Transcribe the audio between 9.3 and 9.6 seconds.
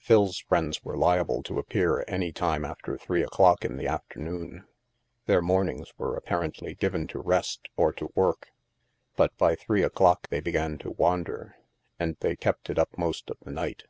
by